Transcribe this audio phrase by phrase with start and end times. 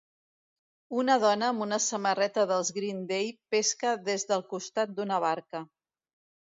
[1.01, 5.67] Una dona amb una samarreta dels Green Day pesca des del costat d'una barca.